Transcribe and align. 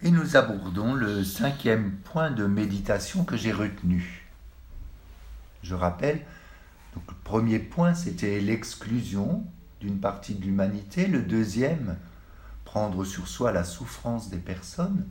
Et 0.00 0.12
nous 0.12 0.36
abordons 0.36 0.94
le 0.94 1.24
cinquième 1.24 1.90
point 1.90 2.30
de 2.30 2.46
méditation 2.46 3.24
que 3.24 3.36
j'ai 3.36 3.52
retenu. 3.52 4.28
Je 5.64 5.74
rappelle, 5.74 6.24
le 6.94 7.00
premier 7.24 7.58
point, 7.58 7.94
c'était 7.94 8.40
l'exclusion 8.40 9.44
d'une 9.80 9.98
partie 9.98 10.34
de 10.34 10.44
l'humanité. 10.44 11.08
Le 11.08 11.22
deuxième, 11.22 11.96
prendre 12.64 13.04
sur 13.04 13.26
soi 13.26 13.50
la 13.50 13.64
souffrance 13.64 14.30
des 14.30 14.38
personnes. 14.38 15.04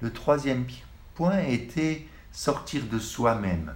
Le 0.00 0.12
troisième 0.12 0.66
point 1.14 1.38
était 1.38 2.06
sortir 2.32 2.86
de 2.86 2.98
soi-même. 2.98 3.72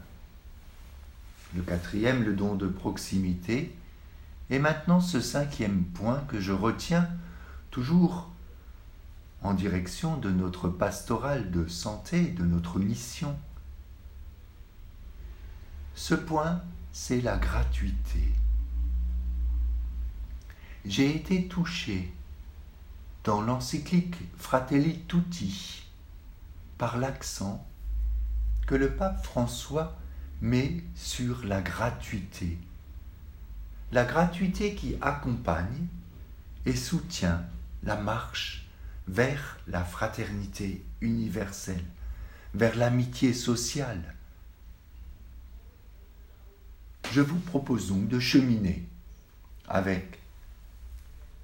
Le 1.55 1.63
quatrième, 1.63 2.25
le 2.25 2.35
don 2.35 2.57
de 2.57 2.67
proximité. 2.67 3.77
Et 4.51 4.59
maintenant 4.59 5.01
ce 5.01 5.21
cinquième 5.21 5.85
point 5.85 6.25
que 6.27 6.41
je 6.41 6.53
retiens 6.53 7.09
toujours 7.71 8.29
en 9.43 9.55
direction 9.55 10.17
de 10.17 10.31
notre 10.31 10.69
pastoral 10.69 11.51
de 11.51 11.67
santé, 11.67 12.27
de 12.27 12.45
notre 12.45 12.79
mission. 12.79 13.39
Ce 15.95 16.15
point, 16.15 16.63
c'est 16.93 17.21
la 17.21 17.37
gratuité. 17.37 18.33
J'ai 20.85 21.15
été 21.15 21.47
touché 21.47 22.13
dans 23.25 23.43
l'encyclique 23.43 24.17
Fratelli 24.37 25.01
Tutti 25.01 25.85
par 26.79 26.97
l'accent 26.97 27.67
que 28.67 28.75
le 28.75 28.95
pape 28.95 29.25
François 29.25 29.99
met 30.41 30.83
sur 30.95 31.45
la 31.45 31.61
gratuité. 31.61 32.59
La 33.93 34.05
gratuité 34.05 34.75
qui 34.75 34.97
accompagne 35.01 35.87
et 36.65 36.77
soutient 36.77 37.45
la 37.83 37.97
marche 37.97 38.70
vers 39.11 39.59
la 39.67 39.83
fraternité 39.83 40.85
universelle, 41.01 41.85
vers 42.55 42.77
l'amitié 42.77 43.35
sociale. 43.35 44.15
Je 47.11 47.21
vous 47.21 47.41
propose 47.41 47.89
donc 47.89 48.07
de 48.07 48.21
cheminer 48.21 48.87
avec 49.67 50.21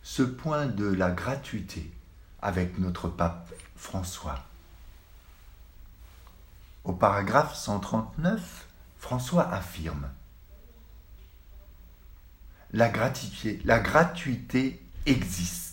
ce 0.04 0.22
point 0.22 0.66
de 0.66 0.86
la 0.86 1.10
gratuité 1.10 1.90
avec 2.40 2.78
notre 2.78 3.08
pape 3.08 3.52
François. 3.74 4.44
Au 6.84 6.92
paragraphe 6.92 7.56
139, 7.56 8.68
François 9.00 9.52
affirme 9.52 10.08
la 12.72 12.88
gratuité, 12.88 13.60
la 13.64 13.80
gratuité 13.80 14.80
existe. 15.06 15.65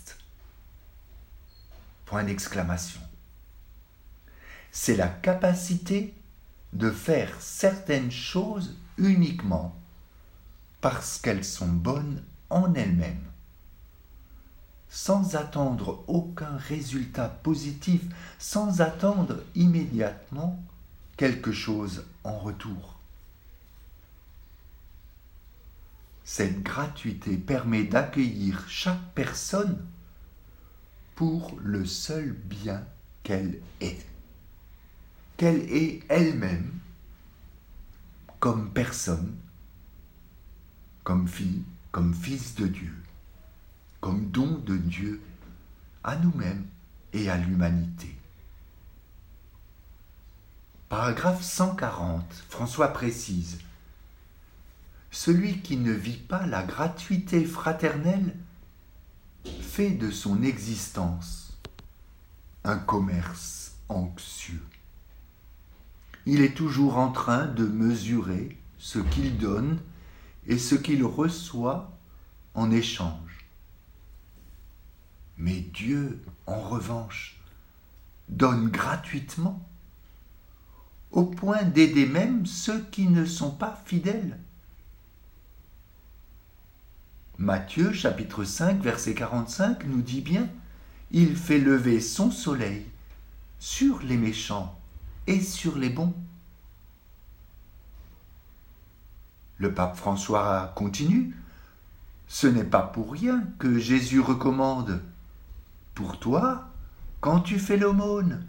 C'est 4.72 4.96
la 4.96 5.08
capacité 5.08 6.14
de 6.74 6.90
faire 6.90 7.30
certaines 7.40 8.12
choses 8.12 8.76
uniquement 8.98 9.76
parce 10.82 11.18
qu'elles 11.18 11.46
sont 11.46 11.68
bonnes 11.68 12.22
en 12.50 12.74
elles-mêmes, 12.74 13.24
sans 14.90 15.36
attendre 15.36 16.04
aucun 16.08 16.58
résultat 16.58 17.30
positif, 17.30 18.02
sans 18.38 18.82
attendre 18.82 19.38
immédiatement 19.56 20.62
quelque 21.16 21.52
chose 21.52 22.06
en 22.24 22.38
retour. 22.38 23.00
Cette 26.26 26.62
gratuité 26.64 27.38
permet 27.38 27.84
d'accueillir 27.84 28.66
chaque 28.68 29.14
personne 29.16 29.86
pour 31.24 31.58
le 31.64 31.86
seul 31.86 32.34
bien 32.34 32.84
qu'elle 33.24 33.62
est, 33.80 34.06
qu'elle 35.38 35.62
est 35.74 36.02
elle-même 36.10 36.70
comme 38.42 38.74
personne, 38.74 39.34
comme 41.06 41.30
fille, 41.30 41.64
comme 41.94 42.14
fils 42.14 42.56
de 42.56 42.68
Dieu, 42.68 42.94
comme 44.02 44.32
don 44.32 44.58
de 44.66 44.76
Dieu 44.76 45.22
à 46.04 46.18
nous-mêmes 46.18 46.66
et 47.14 47.30
à 47.30 47.38
l'humanité. 47.38 48.14
Paragraphe 50.90 51.42
140, 51.42 52.44
François 52.50 52.90
précise 52.90 53.60
Celui 55.10 55.62
qui 55.62 55.78
ne 55.78 55.94
vit 55.94 56.18
pas 56.18 56.46
la 56.48 56.64
gratuité 56.64 57.46
fraternelle 57.46 58.36
fait 59.62 59.92
de 59.92 60.12
son 60.12 60.44
existence 60.44 61.58
un 62.64 62.78
commerce 62.78 63.76
anxieux. 63.90 64.64
Il 66.26 66.42
est 66.42 66.56
toujours 66.56 66.98
en 66.98 67.12
train 67.12 67.46
de 67.46 67.66
mesurer 67.66 68.58
ce 68.78 69.00
qu'il 69.00 69.38
donne 69.38 69.80
et 70.48 70.58
ce 70.58 70.76
qu'il 70.76 71.04
reçoit 71.04 71.92
en 72.54 72.72
échange. 72.72 73.46
Mais 75.38 75.60
Dieu, 75.60 76.24
en 76.46 76.62
revanche, 76.62 77.40
donne 78.30 78.70
gratuitement 78.70 79.62
au 81.12 81.26
point 81.26 81.64
d'aider 81.64 82.06
même 82.06 82.46
ceux 82.46 82.82
qui 82.92 83.08
ne 83.08 83.26
sont 83.26 83.52
pas 83.52 83.82
fidèles. 83.86 84.40
Matthieu 87.40 87.92
chapitre 87.94 88.44
5 88.44 88.80
verset 88.80 89.16
45 89.16 89.86
nous 89.86 90.04
dit 90.04 90.22
bien, 90.22 90.48
Il 91.12 91.36
fait 91.36 91.58
lever 91.58 92.00
son 92.00 92.30
soleil 92.30 92.86
sur 93.60 94.00
les 94.04 94.18
méchants 94.18 94.80
et 95.26 95.42
sur 95.42 95.78
les 95.78 95.90
bons. 95.90 96.14
Le 99.58 99.74
pape 99.74 99.98
François 99.98 100.74
continue, 100.76 101.36
Ce 102.28 102.46
n'est 102.46 102.64
pas 102.64 102.84
pour 102.84 103.12
rien 103.14 103.44
que 103.58 103.80
Jésus 103.80 104.20
recommande, 104.20 105.02
pour 105.96 106.20
toi, 106.20 106.70
quand 107.20 107.40
tu 107.40 107.58
fais 107.58 107.78
l'aumône, 107.78 108.46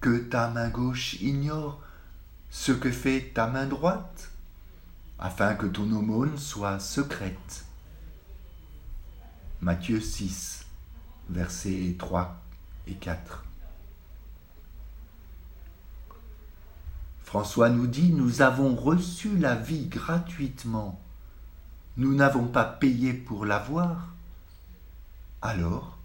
que 0.00 0.16
ta 0.16 0.48
main 0.48 0.70
gauche 0.70 1.20
ignore 1.20 1.82
ce 2.50 2.72
que 2.72 2.90
fait 2.90 3.32
ta 3.34 3.46
main 3.46 3.66
droite, 3.66 4.30
afin 5.18 5.54
que 5.54 5.66
ton 5.66 5.90
aumône 5.92 6.38
soit 6.38 6.80
secrète. 6.80 7.65
Matthieu 9.62 10.00
6, 10.00 10.66
versets 11.30 11.96
3 11.98 12.36
et 12.86 12.94
4. 12.94 13.44
François 17.24 17.70
nous 17.70 17.86
dit, 17.86 18.12
nous 18.12 18.42
avons 18.42 18.76
reçu 18.76 19.36
la 19.36 19.56
vie 19.56 19.86
gratuitement, 19.86 21.00
nous 21.96 22.14
n'avons 22.14 22.46
pas 22.46 22.64
payé 22.64 23.12
pour 23.12 23.46
l'avoir, 23.46 24.12
alors 25.42 25.96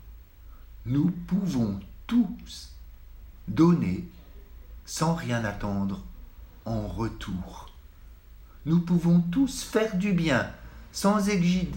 nous 0.86 1.12
pouvons 1.12 1.80
tous 2.08 2.72
donner 3.48 4.08
sans 4.86 5.14
rien 5.14 5.44
attendre 5.44 6.02
en 6.66 6.88
retour. 6.88 7.70
Nous 8.66 8.80
pouvons 8.80 9.20
tous 9.20 9.64
faire 9.64 9.96
du 9.96 10.14
bien 10.14 10.52
sans 10.92 11.30
exiger, 11.30 11.70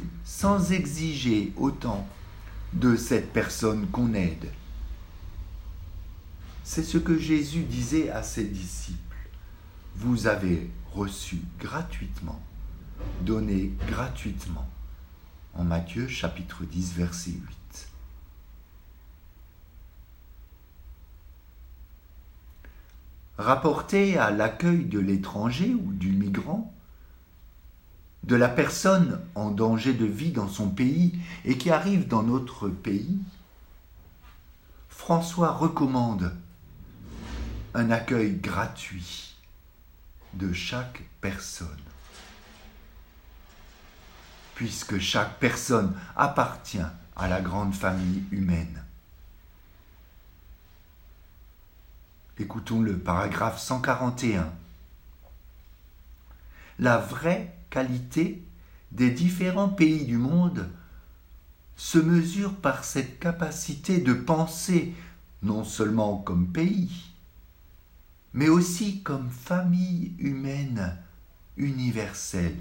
autant 1.57 2.07
de 2.73 2.97
cette 2.97 3.33
personne 3.33 3.87
qu'on 3.89 4.15
aide. 4.15 4.51
C'est 6.65 6.83
ce 6.83 6.99
que 6.99 7.19
Jésus 7.19 7.63
disait 7.63 8.11
à 8.11 8.23
ses 8.23 8.45
disciples. 8.45 8.99
Vous 9.97 10.27
avez 10.27 10.71
reçu 10.93 11.41
gratuitement, 11.61 12.41
donné 13.21 13.73
gratuitement. 13.87 14.67
En 15.55 15.63
Matthieu 15.63 16.09
chapitre 16.09 16.65
10 16.65 16.94
verset 16.94 17.31
8. 17.31 17.55
rapporté 23.38 24.17
à 24.17 24.31
l'accueil 24.31 24.85
de 24.85 24.99
l'étranger 24.99 25.75
ou 25.75 25.93
du 25.93 26.11
migrant, 26.11 26.74
de 28.26 28.37
la 28.37 28.49
personne 28.49 29.21
en 29.35 29.50
danger 29.50 29.93
de 29.93 30.06
vie 30.06 30.32
dans 30.32 30.49
son 30.49 30.71
pays 30.71 31.19
et 31.44 31.59
qui 31.59 31.71
arrive 31.71 32.09
dans 32.09 32.23
notre 32.23 32.69
pays, 32.69 33.19
François 34.88 35.53
recommande 35.53 36.35
un 37.75 37.91
accueil 37.91 38.37
gratuit 38.37 39.35
de 40.32 40.55
chaque 40.55 41.03
personne, 41.21 41.69
puisque 44.55 44.99
chaque 44.99 45.38
personne 45.38 45.94
appartient 46.17 46.79
à 47.17 47.29
la 47.29 47.43
grande 47.43 47.75
famille 47.75 48.25
humaine. 48.31 48.82
Écoutons 52.38 52.81
le 52.81 52.97
paragraphe 52.97 53.61
141. 53.61 54.50
La 56.79 56.99
vraie 56.99 57.55
des 58.93 59.11
différents 59.11 59.69
pays 59.69 60.05
du 60.05 60.17
monde 60.17 60.69
se 61.76 61.99
mesure 61.99 62.55
par 62.55 62.85
cette 62.85 63.19
capacité 63.19 63.99
de 63.99 64.12
penser 64.12 64.94
non 65.43 65.65
seulement 65.65 66.19
comme 66.19 66.47
pays, 66.47 66.91
mais 68.32 68.49
aussi 68.49 69.03
comme 69.03 69.29
famille 69.31 70.12
humaine 70.19 70.97
universelle. 71.56 72.56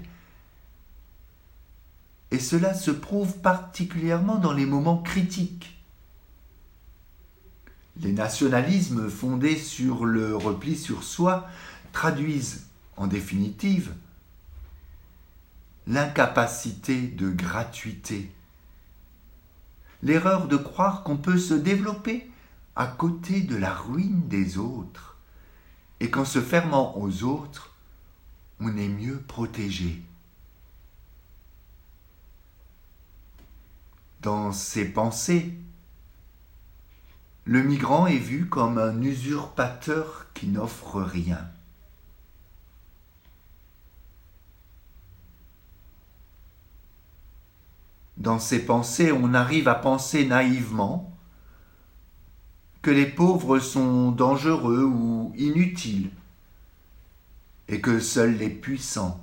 Et 2.30 2.40
cela 2.40 2.74
se 2.74 2.90
prouve 2.90 3.38
particulièrement 3.38 4.38
dans 4.38 4.52
les 4.52 4.66
moments 4.66 4.98
critiques. 4.98 5.78
Les 8.00 8.12
nationalismes 8.12 9.08
fondés 9.08 9.56
sur 9.56 10.04
le 10.04 10.36
repli 10.36 10.76
sur 10.76 11.04
soi 11.04 11.48
traduisent, 11.92 12.66
en 12.96 13.06
définitive, 13.06 13.92
l'incapacité 15.86 17.02
de 17.02 17.30
gratuité. 17.30 18.30
L'erreur 20.02 20.48
de 20.48 20.56
croire 20.56 21.02
qu'on 21.02 21.16
peut 21.16 21.38
se 21.38 21.54
développer 21.54 22.30
à 22.76 22.86
côté 22.86 23.40
de 23.40 23.56
la 23.56 23.72
ruine 23.72 24.28
des 24.28 24.58
autres, 24.58 25.16
et 26.00 26.10
qu'en 26.10 26.24
se 26.24 26.40
fermant 26.40 26.98
aux 26.98 27.22
autres, 27.22 27.74
on 28.60 28.76
est 28.76 28.88
mieux 28.88 29.20
protégé. 29.20 30.02
Dans 34.20 34.52
ses 34.52 34.86
pensées, 34.86 35.54
le 37.44 37.62
migrant 37.62 38.06
est 38.06 38.18
vu 38.18 38.46
comme 38.46 38.78
un 38.78 39.02
usurpateur 39.02 40.26
qui 40.32 40.46
n'offre 40.46 41.02
rien. 41.02 41.46
Dans 48.24 48.38
ses 48.38 48.64
pensées, 48.64 49.12
on 49.12 49.34
arrive 49.34 49.68
à 49.68 49.74
penser 49.74 50.24
naïvement 50.24 51.14
que 52.80 52.90
les 52.90 53.04
pauvres 53.04 53.58
sont 53.58 54.12
dangereux 54.12 54.82
ou 54.82 55.34
inutiles, 55.36 56.08
et 57.68 57.82
que 57.82 58.00
seuls 58.00 58.38
les 58.38 58.48
puissants 58.48 59.22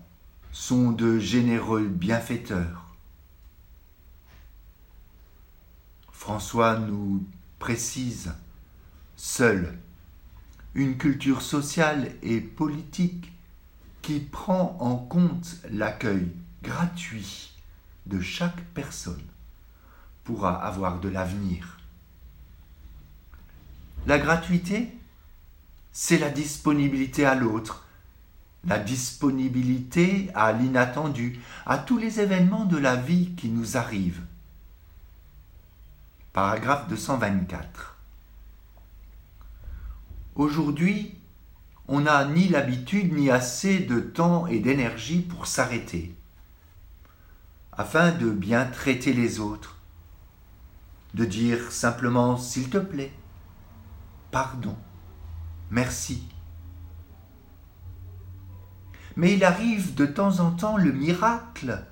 sont 0.51 0.92
de 0.92 1.18
généreux 1.18 1.88
bienfaiteurs. 1.88 2.94
François 6.12 6.77
nous 6.77 7.25
précise, 7.57 8.31
seule 9.15 9.80
une 10.75 10.95
culture 10.95 11.42
sociale 11.42 12.12
et 12.21 12.39
politique 12.39 13.31
qui 14.03 14.19
prend 14.19 14.77
en 14.80 14.95
compte 14.95 15.56
l'accueil 15.71 16.31
gratuit 16.62 17.50
de 18.06 18.21
chaque 18.21 18.62
personne 18.74 19.24
pourra 20.24 20.63
avoir 20.65 21.00
de 21.00 21.09
l'avenir. 21.09 21.80
La 24.07 24.18
gratuité, 24.18 24.95
c'est 25.94 26.18
la 26.18 26.30
disponibilité 26.30 27.25
à 27.25 27.36
l'autre, 27.36 27.86
la 28.65 28.80
disponibilité 28.80 30.30
à 30.36 30.51
l'inattendu, 30.51 31.39
à 31.65 31.77
tous 31.77 31.98
les 31.98 32.19
événements 32.19 32.65
de 32.65 32.77
la 32.77 32.95
vie 32.95 33.31
qui 33.36 33.50
nous 33.50 33.77
arrivent. 33.77 34.21
Paragraphe 36.33 36.88
224. 36.88 37.98
Aujourd'hui, 40.36 41.15
on 41.88 42.01
n'a 42.01 42.24
ni 42.25 42.48
l'habitude 42.48 43.13
ni 43.13 43.30
assez 43.30 43.80
de 43.80 44.00
temps 44.00 44.48
et 44.48 44.59
d'énergie 44.59 45.19
pour 45.19 45.45
s'arrêter, 45.45 46.15
afin 47.73 48.12
de 48.12 48.29
bien 48.29 48.65
traiter 48.65 49.13
les 49.13 49.39
autres, 49.39 49.77
de 51.13 51.25
dire 51.25 51.71
simplement 51.71 52.38
s'il 52.38 52.69
te 52.69 52.77
plaît, 52.77 53.13
pardon, 54.31 54.75
merci. 55.69 56.23
Mais 59.15 59.33
il 59.33 59.44
arrive 59.44 59.94
de 59.94 60.06
temps 60.06 60.39
en 60.39 60.51
temps 60.51 60.77
le 60.77 60.91
miracle 60.91 61.83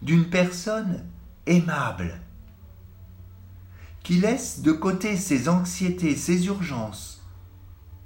d'une 0.00 0.28
personne 0.28 1.04
aimable, 1.46 2.20
qui 4.02 4.14
laisse 4.14 4.60
de 4.60 4.72
côté 4.72 5.16
ses 5.16 5.48
anxiétés, 5.48 6.16
ses 6.16 6.46
urgences, 6.46 7.22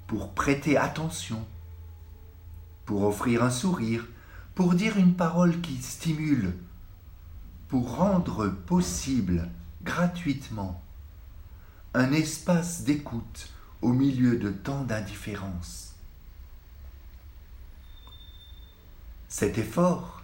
pour 0.07 0.33
prêter 0.33 0.77
attention, 0.77 1.45
pour 2.85 3.05
offrir 3.05 3.43
un 3.43 3.51
sourire, 3.51 4.07
pour 4.55 4.75
dire 4.75 4.97
une 4.97 5.15
parole 5.15 5.61
qui 5.61 5.77
stimule, 5.83 6.55
pour 7.69 7.97
rendre 7.97 8.49
possible 8.49 9.49
gratuitement 9.83 10.83
un 11.95 12.13
espace 12.13 12.83
d'écoute 12.83 13.49
au 13.83 13.93
milieu 13.93 14.37
de 14.37 14.51
tant 14.51 14.83
d'indifférence. 14.83 15.95
Cet 19.29 19.59
effort, 19.59 20.23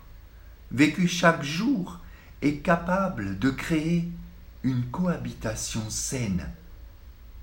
vécu 0.71 1.09
chaque 1.09 1.43
jour, 1.43 1.99
est 2.43 2.59
capable 2.59 3.39
de 3.39 3.51
créer 3.51 4.09
une 4.63 4.85
cohabitation 4.87 5.89
saine, 5.91 6.49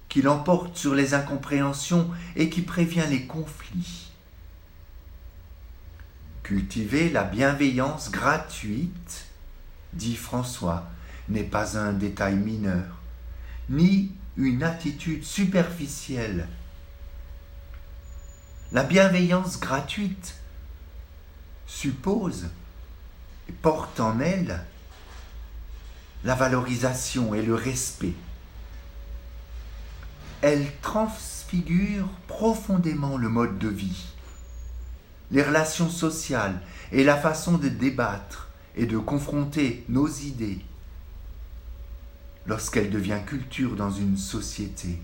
qui 0.09 0.21
l'emporte 0.21 0.77
sur 0.77 0.95
les 0.95 1.13
incompréhensions 1.13 2.09
et 2.35 2.49
qui 2.49 2.61
prévient 2.61 3.05
les 3.09 3.25
conflits. 3.25 4.11
Cultiver 6.43 7.09
la 7.09 7.23
bienveillance 7.23 8.09
gratuite, 8.09 9.28
dit 9.93 10.15
François, 10.15 10.87
n'est 11.29 11.43
pas 11.43 11.77
un 11.77 11.93
détail 11.93 12.35
mineur, 12.35 12.97
ni 13.69 14.11
une 14.37 14.63
attitude 14.63 15.23
superficielle. 15.23 16.47
La 18.71 18.83
bienveillance 18.83 19.59
gratuite 19.59 20.35
suppose 21.67 22.47
et 23.47 23.51
porte 23.51 23.99
en 23.99 24.19
elle 24.19 24.63
la 26.23 26.35
valorisation 26.35 27.33
et 27.33 27.41
le 27.41 27.55
respect. 27.55 28.13
Elle 30.41 30.67
transfigure 30.81 32.07
profondément 32.27 33.17
le 33.17 33.29
mode 33.29 33.57
de 33.57 33.69
vie, 33.69 34.07
les 35.31 35.43
relations 35.43 35.89
sociales 35.89 36.61
et 36.91 37.03
la 37.03 37.17
façon 37.17 37.57
de 37.57 37.69
débattre 37.69 38.48
et 38.79 38.85
de 38.85 38.97
confronter 38.97 39.83
nos 39.89 40.07
idées 40.07 40.59
lorsqu'elle 42.45 42.89
devient 42.89 43.19
culture 43.27 43.75
dans 43.75 43.91
une 43.91 44.15
société. 44.15 45.01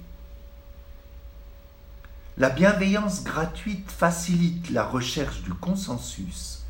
La 2.37 2.49
bienveillance 2.49 3.25
gratuite 3.25 3.91
facilite 3.91 4.69
la 4.69 4.85
recherche 4.85 5.41
du 5.41 5.53
consensus 5.53 6.63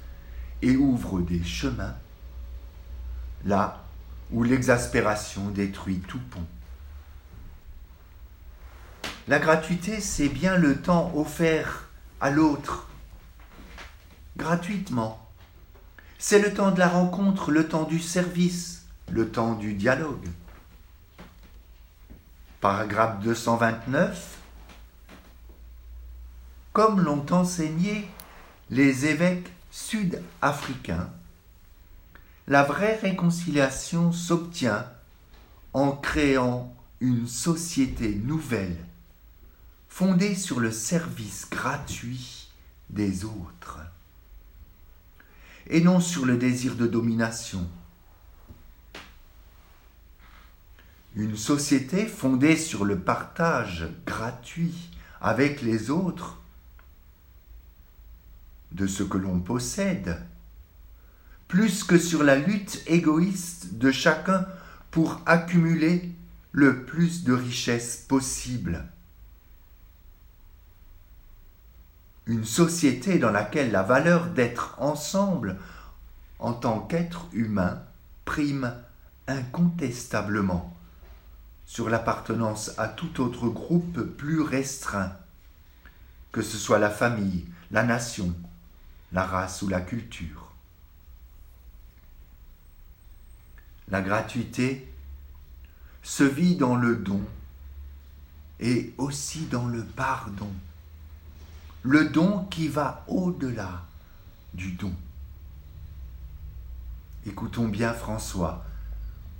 et 0.63 0.75
ouvre 0.75 1.21
des 1.21 1.43
chemins 1.43 1.95
là 3.45 3.83
où 4.31 4.41
l'exaspération 4.41 5.51
détruit 5.51 6.01
tout 6.07 6.21
pont. 6.31 6.47
La 9.27 9.38
gratuité, 9.38 10.01
c'est 10.01 10.29
bien 10.29 10.57
le 10.57 10.81
temps 10.81 11.12
offert 11.15 11.88
à 12.19 12.31
l'autre, 12.31 12.88
gratuitement. 14.38 15.25
C'est 16.17 16.39
le 16.39 16.53
temps 16.53 16.72
de 16.72 16.79
la 16.79 16.88
rencontre, 16.88 17.51
le 17.51 17.67
temps 17.67 17.84
du 17.84 18.00
service, 18.00 18.86
le 19.12 19.29
temps 19.29 19.53
du 19.53 19.74
dialogue. 19.74 20.27
Paragraphe 22.62 23.22
229. 23.22 24.38
Comme 26.74 27.01
l'ont 27.01 27.25
enseigné 27.31 28.10
les 28.69 29.05
évêques 29.05 29.51
sud-africains, 29.72 31.10
la 32.48 32.63
vraie 32.63 32.95
réconciliation 32.95 34.12
s'obtient 34.12 34.86
en 35.74 35.91
créant 35.91 36.74
une 37.01 37.27
société 37.27 38.15
nouvelle, 38.15 38.77
fondée 39.89 40.36
sur 40.36 40.60
le 40.60 40.72
service 40.72 41.48
gratuit 41.50 42.50
des 42.89 43.25
autres, 43.25 43.79
et 45.67 45.81
non 45.81 46.00
sur 46.00 46.25
le 46.25 46.38
désir 46.38 46.75
de 46.75 46.88
domination, 46.88 47.67
Une 51.15 51.38
société 51.38 52.07
fondée 52.07 52.57
sur 52.57 52.84
le 52.84 53.00
partage 53.00 53.88
gratuit 54.05 54.89
avec 55.22 55.62
les 55.62 55.89
autres 55.89 56.38
de 58.74 58.86
ce 58.86 59.01
que 59.01 59.17
l'on 59.17 59.39
possède, 59.39 60.22
plus 61.48 61.86
que 61.86 61.98
sur 61.98 62.24
la 62.24 62.36
lutte 62.36 62.84
égoïste 62.88 63.75
de 63.75 63.91
chacun 63.91 64.45
pour 64.91 65.22
accumuler 65.25 66.12
le 66.51 66.84
plus 66.84 67.24
de 67.24 67.31
richesses 67.31 67.95
possible. 67.95 68.84
Une 72.27 72.46
société 72.46 73.20
dans 73.20 73.32
laquelle 73.32 73.72
la 73.72 73.84
valeur 73.84 74.27
d'être 74.27 74.75
ensemble 74.79 75.58
en 76.39 76.53
tant 76.53 76.79
qu'être 76.79 77.27
humain 77.34 77.82
prime 78.25 78.74
incontestablement 79.27 80.75
sur 81.65 81.89
l'appartenance 81.89 82.72
à 82.77 82.88
tout 82.88 83.22
autre 83.22 83.48
groupe 83.48 84.01
plus 84.01 84.41
restreint, 84.41 85.13
que 86.32 86.41
ce 86.41 86.58
soit 86.58 86.79
la 86.79 86.89
famille, 86.89 87.46
la 87.72 87.84
nation, 87.84 88.34
la 89.12 89.25
race 89.25 89.62
ou 89.62 89.67
la 89.67 89.82
culture. 89.82 90.51
La 93.89 94.01
gratuité 94.01 94.91
se 96.03 96.24
vit 96.24 96.55
dans 96.55 96.75
le 96.75 96.96
don 96.96 97.22
et 98.60 98.94
aussi 98.98 99.46
dans 99.46 99.67
le 99.67 99.84
pardon. 99.84 100.51
Le 101.87 102.09
don 102.09 102.45
qui 102.45 102.67
va 102.67 103.05
au-delà 103.07 103.83
du 104.55 104.71
don. 104.71 104.91
Écoutons 107.27 107.67
bien 107.67 107.93
François 107.93 108.65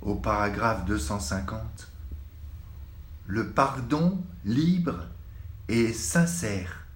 au 0.00 0.14
paragraphe 0.14 0.84
250. 0.84 1.90
Le 3.26 3.50
pardon 3.50 4.22
libre 4.44 5.06
et 5.66 5.92
sincère 5.92 6.86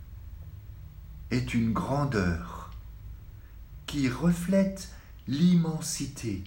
est 1.32 1.52
une 1.52 1.72
grandeur 1.72 2.70
qui 3.86 4.08
reflète 4.08 4.92
l'immensité 5.26 6.44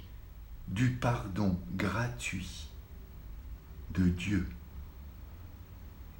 du 0.69 0.91
pardon 0.91 1.59
gratuit 1.75 2.69
de 3.93 4.07
Dieu. 4.07 4.47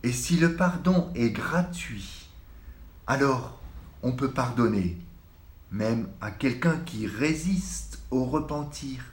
Et 0.04 0.12
si 0.12 0.36
le 0.36 0.58
pardon 0.58 1.14
est 1.16 1.32
gratuit, 1.32 2.23
alors 3.08 3.60
on 4.02 4.14
peut 4.14 4.32
pardonner 4.32 4.98
même 5.72 6.08
à 6.22 6.32
quelqu'un 6.32 6.78
qui 6.78 7.08
résiste 7.08 8.00
au 8.12 8.26
repentir 8.26 9.04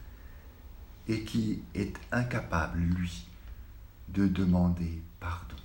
et 1.09 1.25
qui 1.25 1.62
est 1.75 1.94
incapable, 2.12 2.78
lui, 2.78 3.26
de 4.09 4.28
demander 4.28 5.02
pardon. 5.18 5.56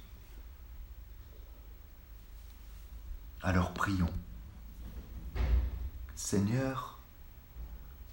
Alors 3.44 3.74
prions. 3.74 4.13
Seigneur, 6.15 7.00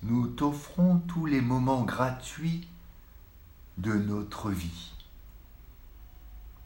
nous 0.02 0.26
t'offrons 0.26 0.98
tous 1.06 1.26
les 1.26 1.40
moments 1.40 1.84
gratuits 1.84 2.66
de 3.78 3.92
notre 3.92 4.50
vie. 4.50 4.92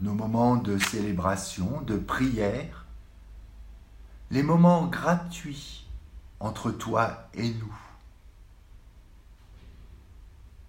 Nos 0.00 0.14
moments 0.14 0.56
de 0.56 0.78
célébration, 0.78 1.82
de 1.82 1.96
prière, 1.98 2.85
les 4.36 4.42
moments 4.42 4.86
gratuits 4.86 5.86
entre 6.40 6.70
toi 6.70 7.26
et 7.32 7.54
nous. 7.54 7.74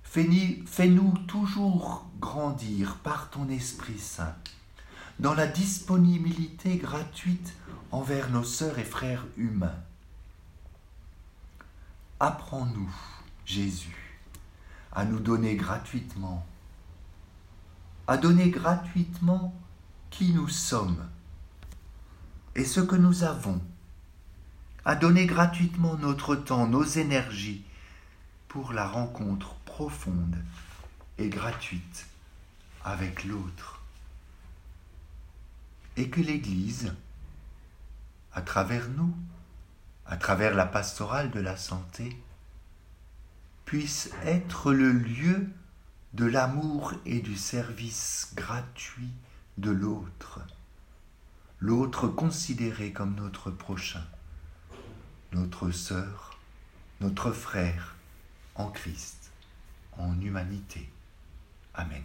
Fais-nous 0.03 1.11
toujours 1.27 2.05
grandir 2.21 2.95
par 3.03 3.29
ton 3.29 3.49
Esprit 3.49 3.99
Saint 3.99 4.37
dans 5.19 5.33
la 5.33 5.47
disponibilité 5.47 6.77
gratuite 6.77 7.55
envers 7.91 8.29
nos 8.29 8.45
sœurs 8.45 8.79
et 8.79 8.85
frères 8.85 9.25
humains. 9.35 9.83
Apprends-nous, 12.21 12.95
Jésus, 13.45 14.21
à 14.93 15.03
nous 15.03 15.19
donner 15.19 15.57
gratuitement, 15.57 16.45
à 18.07 18.15
donner 18.15 18.49
gratuitement 18.49 19.53
qui 20.09 20.31
nous 20.31 20.47
sommes 20.47 21.05
et 22.57 22.65
ce 22.65 22.81
que 22.81 22.95
nous 22.95 23.23
avons, 23.23 23.61
à 24.83 24.95
donner 24.95 25.27
gratuitement 25.27 25.95
notre 25.95 26.35
temps, 26.35 26.67
nos 26.67 26.83
énergies 26.83 27.63
pour 28.47 28.73
la 28.73 28.87
rencontre 28.87 29.53
profonde 29.65 30.35
et 31.19 31.29
gratuite 31.29 32.07
avec 32.83 33.25
l'autre. 33.25 33.83
Et 35.97 36.09
que 36.09 36.19
l'Église, 36.19 36.95
à 38.33 38.41
travers 38.41 38.89
nous, 38.89 39.15
à 40.07 40.17
travers 40.17 40.55
la 40.55 40.65
pastorale 40.65 41.29
de 41.29 41.39
la 41.39 41.57
santé, 41.57 42.19
puisse 43.65 44.09
être 44.23 44.73
le 44.73 44.91
lieu 44.91 45.47
de 46.13 46.25
l'amour 46.25 46.93
et 47.05 47.19
du 47.19 47.35
service 47.35 48.31
gratuit 48.35 49.11
de 49.59 49.69
l'autre, 49.69 50.41
l'autre 51.59 52.07
considéré 52.07 52.91
comme 52.91 53.15
notre 53.15 53.51
prochain, 53.51 54.03
notre 55.33 55.71
sœur, 55.71 56.37
notre 57.01 57.31
frère 57.31 57.95
en 58.55 58.69
Christ, 58.69 59.31
en 59.97 60.19
humanité. 60.21 60.89
Amen. 61.73 62.03